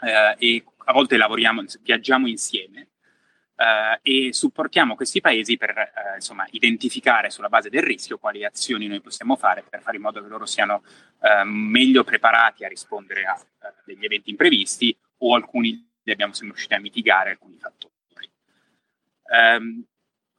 Eh, 0.00 0.34
e 0.36 0.64
a 0.86 0.92
volte 0.92 1.16
lavoriamo, 1.16 1.62
viaggiamo 1.82 2.26
insieme 2.26 2.88
eh, 3.54 4.00
e 4.02 4.32
supportiamo 4.32 4.96
questi 4.96 5.20
paesi 5.20 5.56
per 5.56 5.70
eh, 5.70 5.92
insomma, 6.16 6.48
identificare 6.50 7.30
sulla 7.30 7.48
base 7.48 7.70
del 7.70 7.84
rischio 7.84 8.18
quali 8.18 8.44
azioni 8.44 8.88
noi 8.88 9.00
possiamo 9.00 9.36
fare 9.36 9.62
per 9.62 9.82
fare 9.82 9.98
in 9.98 10.02
modo 10.02 10.20
che 10.20 10.26
loro 10.26 10.46
siano 10.46 10.82
eh, 11.20 11.44
meglio 11.44 12.02
preparati 12.02 12.64
a 12.64 12.68
rispondere 12.68 13.22
a 13.24 13.38
eh, 13.38 13.72
degli 13.84 14.04
eventi 14.04 14.30
imprevisti 14.30 14.98
o 15.18 15.36
alcuni 15.36 15.74
li 16.02 16.10
abbiamo 16.10 16.32
sempre 16.32 16.56
riusciti 16.56 16.74
a 16.74 16.80
mitigare 16.80 17.30
alcuni 17.30 17.56
fattori. 17.60 17.92
Um, 19.26 19.86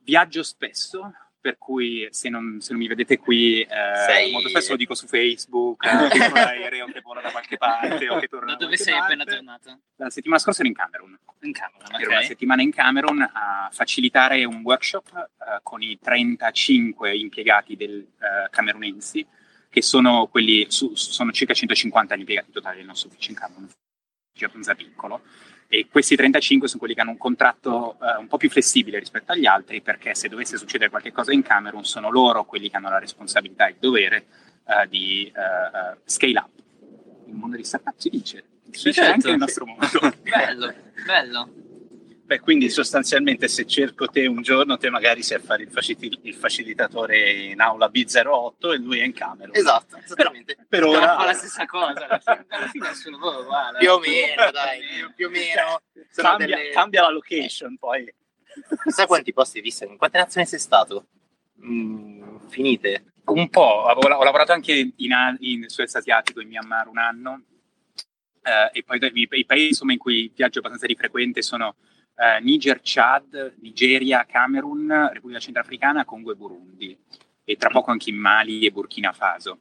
viaggio 0.06 0.44
spesso, 0.44 1.12
per 1.42 1.58
cui 1.58 2.08
se 2.12 2.30
non, 2.30 2.62
se 2.62 2.72
non 2.72 2.82
mi 2.82 2.88
vedete 2.88 3.18
qui, 3.18 3.62
eh, 3.62 3.68
sei... 4.08 4.32
molto 4.32 4.50
spesso 4.50 4.72
lo 4.72 4.78
dico 4.78 4.96
su 4.96 5.08
Facebook, 5.08 5.84
eh, 5.86 6.08
che 6.10 6.30
l'aereo 6.30 6.86
che 6.86 7.02
vola 7.02 7.22
da 7.22 7.32
qualche 7.32 7.58
parte 7.58 8.08
o 8.10 8.20
che 8.20 8.28
torna 8.28 8.54
da 8.54 8.58
dove 8.58 8.78
sei 8.78 8.94
parte. 8.94 9.14
appena 9.14 9.26
tornato? 9.26 9.80
La 9.98 10.10
settimana 10.10 10.40
scorsa 10.40 10.62
ero 10.62 10.70
in 10.70 10.76
Camerun. 10.76 11.20
In 11.42 11.52
Camerun, 11.52 11.86
okay. 11.86 12.02
Ero 12.02 12.12
una 12.12 12.22
settimana 12.22 12.62
in 12.62 12.72
Camerun 12.72 13.22
a 13.22 13.70
facilitare 13.72 14.44
un 14.46 14.62
workshop 14.64 15.30
uh, 15.38 15.60
con 15.62 15.82
i 15.82 16.00
35 16.02 17.16
impiegati 17.16 17.76
del, 17.76 18.08
uh, 18.18 18.50
camerunensi, 18.50 19.26
che 19.70 19.82
sono 19.82 20.28
quelli, 20.28 20.66
su, 20.70 20.96
sono 20.96 21.32
circa 21.32 21.54
150 21.54 22.16
gli 22.16 22.20
impiegati 22.20 22.52
totali 22.52 22.78
del 22.78 22.86
nostro 22.86 23.10
ufficio 23.10 23.32
in 23.32 23.38
Camerun, 23.38 23.70
abbastanza 24.34 24.74
piccolo 24.76 25.22
e 25.68 25.88
questi 25.90 26.16
35 26.16 26.68
sono 26.68 26.80
quelli 26.80 26.94
che 26.94 27.02
hanno 27.02 27.12
un 27.12 27.18
contratto 27.18 27.98
uh, 28.00 28.20
un 28.20 28.28
po' 28.28 28.38
più 28.38 28.50
flessibile 28.50 29.00
rispetto 29.00 29.32
agli 29.32 29.46
altri 29.46 29.82
perché 29.82 30.14
se 30.16 30.30
dovesse 30.30 30.58
succedere 30.58 30.90
qualcosa 30.90 31.34
in 31.34 31.42
Camerun 31.42 31.84
sono 31.84 32.10
loro 32.10 32.46
quelli 32.46 32.70
che 32.70 32.78
hanno 32.78 32.90
la 32.90 33.00
responsabilità 33.00 33.66
e 33.68 33.72
il 33.72 33.76
dovere 33.80 34.26
uh, 34.66 34.88
di 34.88 35.32
uh, 35.34 35.98
scale 36.06 36.38
up. 36.38 36.50
Il 37.28 37.34
mondo 37.34 37.58
di 37.58 37.64
startup 37.64 37.96
si 37.98 38.10
dice, 38.10 38.44
si 38.72 38.88
dice 38.88 38.94
certo. 38.94 39.12
anche 39.14 39.30
nel 39.30 39.38
nostro 39.40 39.66
mondo. 39.66 39.88
bello, 40.22 40.74
bello. 41.06 41.50
Beh, 42.26 42.40
quindi 42.40 42.72
sostanzialmente 42.72 43.48
se 43.48 43.68
cerco 43.68 44.08
te 44.08 44.26
un 44.26 44.42
giorno, 44.42 44.78
te 44.78 44.90
magari 44.90 45.22
sei 45.22 45.38
a 45.38 45.42
fare 45.42 45.62
il, 45.62 45.70
facil- 45.70 46.20
il 46.24 46.34
facilitatore 46.34 47.32
in 47.32 47.62
aula 47.62 47.88
B08 47.88 48.74
e 48.74 48.78
lui 48.78 49.00
è 49.00 49.04
in 49.04 49.14
camera. 49.14 49.54
Esatto, 49.54 49.98
esattamente. 49.98 50.56
Per, 50.56 50.66
per 50.68 50.84
ora... 50.86 51.18
Fa 51.18 51.26
la 51.26 51.34
stessa 51.34 51.68
cosa, 51.68 52.08
alla 52.08 52.68
fine, 52.68 52.96
suo 52.96 53.12
lavoro 53.12 53.42
uguale. 53.42 53.78
Più 53.78 53.92
o 53.92 54.00
meno, 54.00 54.50
dai, 54.52 54.82
più 55.16 55.28
o 55.28 55.30
meno. 55.30 55.82
Cambia, 56.16 56.48
delle... 56.48 56.70
cambia, 56.72 57.02
la 57.04 57.12
location 57.12 57.78
poi. 57.78 58.12
Sai 58.88 59.06
quanti 59.06 59.32
posti 59.32 59.58
hai 59.58 59.64
visto? 59.64 59.86
In 59.86 59.98
quante 59.98 60.18
nazioni 60.18 60.48
sei 60.48 60.58
stato? 60.58 61.06
Mm, 61.64 62.38
finite? 62.48 63.14
Un 63.26 63.50
po', 63.50 63.86
ho, 63.86 64.08
lavorato 64.08 64.52
anche 64.52 64.74
in, 64.96 65.38
in 65.42 65.70
sud-est 65.70 65.96
asiatico, 65.96 66.42
in 66.42 66.48
Myanmar 66.48 66.88
un 66.88 66.98
anno, 66.98 67.44
eh, 68.42 68.80
e 68.80 68.84
poi 68.84 68.98
i, 69.00 69.28
i 69.30 69.46
paesi 69.46 69.68
insomma, 69.68 69.92
in 69.92 70.00
cui 70.00 70.32
viaggio 70.36 70.58
abbastanza 70.58 70.88
di 70.88 70.96
frequente 70.96 71.44
sono 71.44 71.76
eh, 72.16 72.40
Niger, 72.42 72.80
Chad, 72.82 73.56
Nigeria, 73.60 74.26
Camerun, 74.26 75.10
Repubblica 75.12 75.40
Centrafricana, 75.40 76.06
Congo 76.06 76.32
e 76.32 76.36
Burundi. 76.36 76.98
E 77.44 77.56
tra 77.58 77.70
poco 77.70 77.92
anche 77.92 78.10
in 78.10 78.18
Mali 78.18 78.66
e 78.66 78.72
Burkina 78.72 79.12
Faso. 79.12 79.60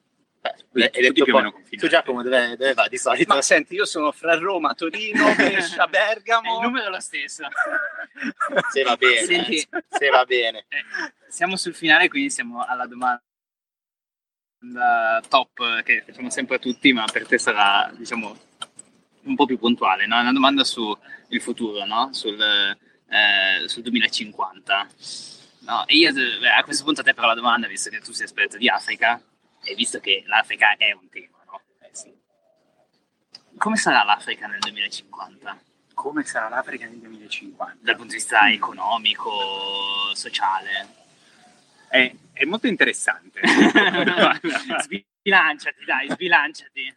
Beh, 0.70 0.90
hai 0.92 1.00
detto 1.00 1.24
più 1.24 1.34
o 1.34 1.38
meno 1.38 1.54
Tu 1.70 1.88
Giacomo 1.88 2.22
dove, 2.22 2.56
dove 2.56 2.74
vai 2.74 2.88
di 2.90 2.98
solito? 2.98 3.34
Ma 3.34 3.40
senti, 3.40 3.74
io 3.74 3.86
sono 3.86 4.12
fra 4.12 4.36
Roma, 4.36 4.74
Torino, 4.74 5.32
Brescia, 5.34 5.86
Bergamo. 5.86 6.56
il 6.56 6.66
numero 6.66 6.86
è 6.86 6.90
lo 6.90 7.00
stesso. 7.00 7.44
Se 8.70 8.82
va 8.82 8.96
bene. 8.96 9.24
Senti, 9.24 9.66
se 9.88 10.08
va 10.10 10.24
bene. 10.24 10.66
Eh, 10.68 10.84
siamo 11.28 11.56
sul 11.56 11.74
finale, 11.74 12.08
quindi 12.08 12.30
siamo 12.30 12.62
alla 12.62 12.86
domanda 12.86 13.22
top 15.28 15.82
che 15.82 16.02
facciamo 16.06 16.30
sempre 16.30 16.56
a 16.56 16.58
tutti, 16.58 16.92
ma 16.92 17.04
per 17.10 17.26
te 17.26 17.38
sarà, 17.38 17.90
diciamo, 17.96 18.36
un 19.24 19.34
po' 19.34 19.46
più 19.46 19.58
puntuale, 19.58 20.06
no? 20.06 20.20
una 20.20 20.32
domanda 20.32 20.64
sul 20.64 20.96
futuro, 21.40 21.84
no? 21.84 22.12
sul, 22.12 22.40
eh, 22.40 23.68
sul 23.68 23.82
2050. 23.82 24.88
No, 25.60 25.86
e 25.86 25.96
io 25.96 26.12
beh, 26.12 26.50
a 26.50 26.62
questo 26.62 26.84
punto 26.84 27.00
a 27.00 27.04
te 27.04 27.14
però 27.14 27.28
la 27.28 27.34
domanda, 27.34 27.66
visto 27.66 27.88
che 27.88 28.00
tu 28.00 28.12
sei 28.12 28.26
esperto 28.26 28.58
di 28.58 28.68
Africa 28.68 29.20
e 29.62 29.74
visto 29.74 29.98
che 29.98 30.22
l'Africa 30.26 30.76
è 30.76 30.92
un 30.92 31.08
tema, 31.08 31.38
no? 31.46 31.62
Eh, 31.80 31.88
sì. 31.92 32.12
Come 33.56 33.76
sarà 33.76 34.04
l'Africa 34.04 34.46
nel 34.46 34.58
2050? 34.58 35.62
Come 35.94 36.22
sarà 36.24 36.48
l'Africa 36.50 36.86
nel 36.86 36.98
2050? 36.98 37.78
Dal 37.80 37.96
punto 37.96 38.10
di 38.10 38.18
vista 38.18 38.50
economico, 38.50 39.30
sociale? 40.12 41.02
È, 41.88 42.14
è 42.32 42.44
molto 42.44 42.66
interessante. 42.66 43.40
sbilanciati, 44.82 45.84
dai, 45.86 46.10
sbilanciati 46.10 46.94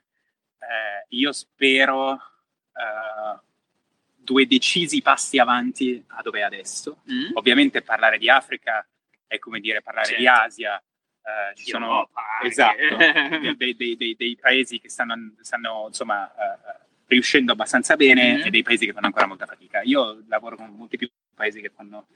eh, 0.67 1.05
io 1.09 1.31
spero 1.31 2.13
eh, 2.15 3.39
due 4.15 4.45
decisi 4.47 5.01
passi 5.01 5.37
avanti 5.39 6.03
a 6.07 6.21
dove 6.21 6.39
è 6.39 6.43
adesso. 6.43 7.01
Mm? 7.11 7.31
Ovviamente 7.35 7.81
parlare 7.81 8.17
di 8.17 8.29
Africa 8.29 8.85
è 9.25 9.39
come 9.39 9.59
dire 9.59 9.81
parlare 9.81 10.15
di 10.15 10.23
Certo. 10.23 10.41
Asia. 10.41 10.77
Eh, 11.27 11.55
ci 11.55 11.63
Di 11.65 11.69
sono 11.71 11.85
Europa 11.87 12.21
anche. 12.35 12.47
esatto, 12.47 12.95
dei, 13.57 13.75
dei- 13.75 13.97
dei- 13.97 14.15
dei 14.15 14.37
paesi 14.39 14.79
che 14.79 14.89
stanno, 14.89 15.33
stanno, 15.41 15.85
insomma, 15.87 16.25
eh, 16.33 16.79
riuscendo 17.07 17.51
abbastanza 17.53 17.95
bene 17.97 18.37
Mhm. 18.37 18.45
e 18.45 18.49
dei 18.49 18.63
paesi 18.63 18.85
che 18.85 18.93
fanno 18.93 19.07
ancora 19.07 19.27
molta 19.27 19.45
fatica. 19.45 19.81
Io 19.81 20.23
lavoro 20.27 20.55
con 20.55 20.69
molti 20.69 20.95
più 20.97 21.09
paesi 21.35 21.59
che 21.61 21.69
fanno 21.69 22.07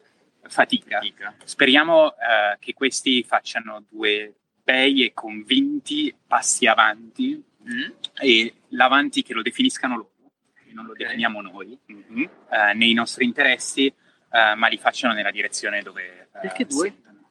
fatica. 0.43 0.98
Fatica. 1.00 1.34
Speriamo 1.43 2.13
eh, 2.17 2.58
che 2.60 2.74
questi 2.74 3.24
facciano 3.24 3.84
due 3.89 4.34
bei 4.63 5.03
e 5.05 5.13
convinti 5.13 6.13
passi 6.27 6.65
avanti 6.67 7.41
Mm? 7.70 7.91
e 8.20 8.53
l'avanti 8.70 9.22
che 9.22 9.34
lo 9.34 9.41
definiscano 9.41 9.96
loro, 9.96 10.12
che 10.56 10.72
non 10.74 10.86
lo 10.86 10.91
Ok. 10.91 10.98
definiamo 10.98 11.41
noi, 11.41 11.77
Mhm. 11.86 12.30
eh, 12.50 12.74
nei 12.74 12.94
nostri 12.94 13.25
interessi, 13.25 13.86
eh, 13.86 14.56
ma 14.56 14.68
li 14.68 14.77
facciano 14.77 15.13
nella 15.13 15.32
direzione 15.32 15.82
dove 15.82 16.30
eh, 16.34 16.39
Perché 16.41 16.65
due? 16.65 16.89
sentono. 16.89 17.30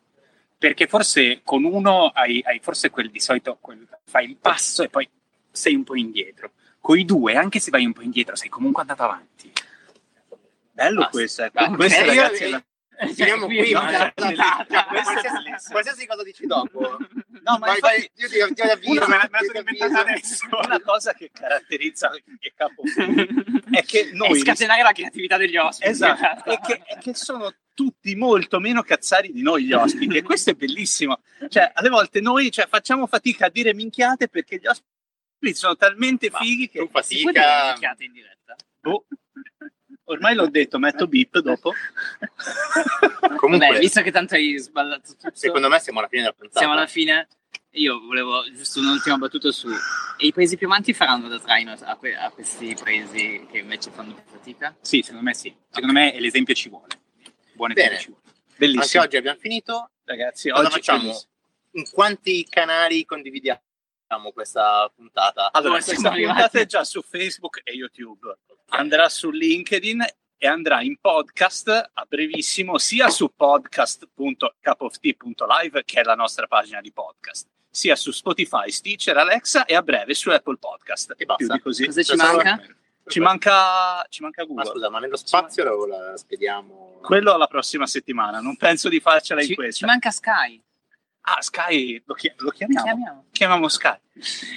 Perché 0.59 0.87
forse 0.87 1.41
con 1.43 1.65
uno 1.65 2.09
hai, 2.09 2.43
hai 2.45 2.61
forse 2.61 2.91
quel 2.91 3.11
di 3.11 3.19
solito 3.21 3.57
quel- 3.61 3.89
fai 4.05 4.27
il 4.29 4.37
passo 4.37 4.83
e 4.83 4.89
poi 4.89 5.09
sei 5.51 5.75
un 5.75 5.85
po' 5.85 5.97
indietro. 5.97 6.53
Con 6.81 6.99
i 6.99 7.05
due, 7.05 7.35
anche 7.35 7.59
se 7.61 7.71
vai 7.71 7.85
un 7.87 7.93
po' 7.93 8.03
indietro, 8.03 8.37
sei 8.37 8.49
comunque 8.51 8.83
andato 8.83 9.03
avanti. 9.03 9.51
Bello 10.73 10.97
Basta. 11.01 11.11
questo, 11.11 11.43
eh. 11.45 11.51
Questo, 11.51 11.99
Eh, 12.01 12.05
io- 12.05 12.07
ragazzi, 12.07 12.49
la- 12.51 12.65
Finiamo 13.15 13.47
Qui 13.47 13.59
è 13.59 13.73
ma 13.73 13.91
cioè, 13.91 14.13
qualsiasi, 14.15 15.71
qualsiasi 15.71 16.07
cosa 16.07 16.23
dici 16.23 16.47
dopo. 16.47 16.81
No, 16.81 17.59
ma 17.59 17.59
vai, 17.59 17.75
infatti- 17.77 17.81
vai, 17.81 18.11
io 18.15 18.47
ti, 18.49 18.55
ti 18.55 18.61
avviso. 18.63 18.93
Una 19.05 19.07
me 19.07 19.17
la- 19.17 19.29
me 19.31 19.39
la 19.39 19.45
sono 19.47 19.59
inventata 19.59 20.01
adesso. 20.01 20.47
una 20.65 20.81
cosa 20.81 21.13
che 21.15 21.31
caratterizza 21.33 22.11
il 22.15 22.53
capo 22.55 22.83
è 23.71 23.83
che 23.85 24.11
noi 24.13 24.39
e 24.39 24.41
scatenare 24.41 24.83
la 24.83 24.93
creatività 24.93 25.37
degli 25.39 25.57
ospiti. 25.57 25.91
Esatto, 25.91 26.51
e 26.51 26.61
che, 26.61 26.83
e 26.87 26.99
che 27.01 27.15
sono 27.15 27.55
tutti 27.73 28.15
molto 28.15 28.61
meno 28.61 28.83
cazzari 28.83 29.33
di 29.33 29.41
noi 29.41 29.65
gli 29.65 29.73
ospiti 29.73 30.19
e 30.19 30.23
questo 30.23 30.51
è 30.51 30.55
bellissimo. 30.55 31.21
Cioè, 31.49 31.71
alle 31.73 31.89
volte 31.89 32.21
noi 32.21 32.51
cioè, 32.51 32.67
facciamo 32.69 33.07
fatica 33.07 33.47
a 33.47 33.51
dire 33.51 33.73
minchiate 33.73 34.29
perché 34.29 34.59
gli 34.59 34.67
ospiti 34.67 35.55
sono 35.55 35.75
talmente 35.77 36.29
Ma 36.31 36.39
fighi 36.39 36.69
che... 36.69 36.81
Tu 36.81 36.89
fatica. 36.91 37.71
minchiate 37.71 38.05
in 38.05 38.13
diretta? 38.13 38.57
Boh. 38.81 39.07
Ormai 40.11 40.35
l'ho 40.35 40.49
detto, 40.49 40.79
metto 40.81 41.07
beep 41.07 41.39
dopo. 41.39 41.73
Comunque, 43.37 43.69
Vabbè, 43.69 43.79
visto 43.79 44.03
che 44.03 44.11
tanto 44.11 44.35
hai 44.35 44.59
sballato 44.59 45.13
tutto, 45.13 45.31
secondo 45.35 45.69
me 45.69 45.79
siamo 45.79 46.01
alla 46.01 46.09
fine 46.09 46.23
della 46.23 46.35
puntata. 46.35 46.59
siamo 46.59 46.73
alla 46.75 46.87
fine. 46.87 47.29
Io 47.75 48.01
volevo 48.01 48.43
giusto 48.53 48.81
un'ultima 48.81 49.17
battuta 49.19 49.53
su... 49.53 49.69
E 49.69 50.27
i 50.27 50.33
paesi 50.33 50.57
più 50.57 50.67
avanti 50.67 50.93
faranno 50.93 51.29
da 51.29 51.39
traino 51.39 51.77
a, 51.81 51.97
que- 51.97 52.17
a 52.17 52.29
questi 52.31 52.77
paesi 52.83 53.47
che 53.49 53.59
invece 53.59 53.93
fanno 53.93 54.13
più 54.15 54.25
fatica? 54.27 54.77
Sì, 54.81 55.03
secondo 55.03 55.23
me 55.25 55.35
sì. 55.35 55.55
Secondo 55.69 55.93
me 55.93 56.19
l'esempio 56.19 56.55
ci 56.55 56.69
vuole. 56.69 56.89
Buon 57.55 57.73
Bene. 57.73 57.95
esempio 57.95 58.01
ci 58.01 58.09
vuole. 58.09 58.25
Anche 58.27 58.57
Bellissimo. 58.57 59.03
oggi 59.05 59.17
abbiamo 59.17 59.39
finito. 59.39 59.91
Ragazzi, 60.05 60.51
Cosa 60.51 60.63
oggi 60.63 60.73
facciamo? 60.73 60.99
bellissimo. 61.03 61.31
In 61.73 61.91
quanti 61.93 62.47
canali 62.51 63.05
condividiamo 63.05 63.61
questa 64.35 64.91
puntata? 64.93 65.53
Allora, 65.53 65.79
Dove 65.79 65.85
questa 65.85 66.11
puntata 66.11 66.59
è 66.59 66.67
già 66.67 66.83
su 66.83 67.01
Facebook 67.03 67.61
e 67.63 67.73
YouTube. 67.75 68.37
Andrà 68.71 69.09
su 69.09 69.31
LinkedIn 69.31 70.05
e 70.39 70.47
andrà 70.47 70.81
in 70.83 70.97
podcast 71.01 71.91
a 71.93 72.07
brevissimo 72.09 72.79
sia 72.79 73.09
su 73.11 73.33
podcast.cupoftea.live 73.35 75.83
che 75.85 76.01
è 76.01 76.05
la 76.05 76.15
nostra 76.15 76.47
pagina 76.47 76.81
di 76.81 76.93
podcast, 76.93 77.49
sia 77.69 77.97
su 77.97 78.11
Spotify, 78.13 78.71
Stitcher, 78.71 79.17
Alexa 79.17 79.65
e 79.65 79.75
a 79.75 79.83
breve 79.83 80.15
su 80.15 80.31
Apple 80.31 80.57
Podcast. 80.57 81.15
E 81.17 81.25
basta. 81.27 81.45
Più 81.45 81.53
di 81.55 81.61
così. 81.61 81.87
Cosa 81.87 82.03
ci 82.03 82.17
manca? 82.17 82.63
Ci 83.07 83.19
manca, 83.19 84.07
ci 84.09 84.23
manca 84.23 84.43
Ma 84.43 84.49
Google. 84.49 84.71
scusa, 84.71 84.89
ma 84.89 85.01
nello 85.01 85.17
spazio 85.17 85.65
lo, 85.65 85.85
la 85.87 86.17
spediamo. 86.17 87.01
Quello 87.03 87.33
alla 87.33 87.49
prossima 87.49 87.87
settimana, 87.87 88.41
non 88.41 88.57
penso 88.57 88.89
di 88.89 89.01
farcela 89.01 89.41
in 89.41 89.49
Ci, 89.49 89.55
questa. 89.57 89.79
ci 89.79 89.85
manca 89.85 90.11
Sky. 90.11 90.63
Ah, 91.23 91.41
Sky, 91.43 92.03
lo, 92.07 92.15
chi- 92.15 92.33
lo 92.39 92.51
chiamiamo? 92.51 92.85
Chiamiamo. 92.85 93.25
Chiamiamo 93.31 93.69
Sky. 93.69 93.97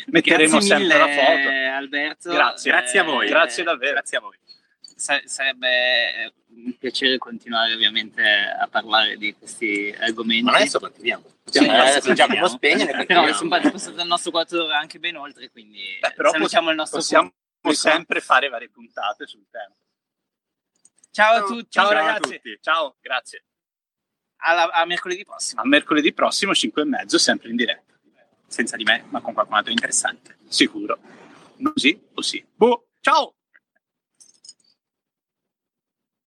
Metteremo 0.07 0.51
Grazie 0.57 0.61
sempre 0.75 0.97
la 0.97 1.05
mille, 1.05 1.23
foto. 1.23 1.75
Alberto. 1.75 2.31
Grazie, 2.31 2.71
Grazie 2.71 2.99
a 2.99 3.03
voi. 3.03 3.27
Grazie 3.27 3.63
davvero. 3.63 3.91
Grazie 3.93 4.17
a 4.17 4.21
voi. 4.21 4.37
Sa- 4.95 5.21
sarebbe 5.25 6.33
un 6.55 6.77
piacere 6.77 7.17
continuare 7.17 7.73
ovviamente 7.73 8.23
a 8.23 8.67
parlare 8.67 9.17
di 9.17 9.35
questi 9.35 9.93
argomenti. 9.99 10.43
Ma 10.43 10.53
adesso 10.55 10.79
continuiamo. 10.79 11.23
Sì, 11.27 11.59
Possiamo- 11.59 11.81
adesso 11.81 12.13
Giacomo 12.13 12.47
spegne 12.47 13.05
Però 13.05 13.23
passato 13.25 13.95
dal 13.95 14.07
nostro 14.07 14.31
4 14.31 14.63
ore 14.63 14.73
anche 14.75 14.99
ben 14.99 15.17
oltre, 15.17 15.49
quindi 15.51 15.97
Beh, 15.99 16.13
però 16.13 16.31
salutiamo 16.31 16.69
il 16.69 16.75
nostro 16.77 16.99
possiamo 16.99 17.33
pubblico. 17.59 17.81
sempre 17.89 18.21
fare 18.21 18.47
varie 18.47 18.69
puntate 18.69 19.27
sul 19.27 19.45
tema. 19.51 19.75
Ciao 21.11 21.35
a 21.35 21.41
tutti, 21.43 21.67
Ciao, 21.69 21.89
Ciao 21.89 21.91
a 21.91 21.93
ragazzi, 21.93 22.35
tutti. 22.35 22.57
ciao, 22.61 22.95
grazie. 23.01 23.43
Alla- 24.45 24.71
a 24.71 24.85
mercoledì 24.85 25.23
prossimo. 25.23 25.61
A 25.61 25.65
mercoledì 25.65 26.13
prossimo, 26.13 26.53
5 26.53 26.81
e 26.81 26.85
mezzo, 26.85 27.17
sempre 27.17 27.49
in 27.49 27.55
diretta. 27.55 27.93
Senza 28.47 28.75
di 28.75 28.83
me, 28.83 29.05
ma 29.09 29.21
con 29.21 29.33
qualcun 29.33 29.55
altro 29.55 29.71
interessante. 29.71 30.37
Sicuro. 30.47 30.99
Così 31.73 31.99
o 32.13 32.21
sì. 32.21 32.43
Boh, 32.55 32.87
ciao! 32.99 33.35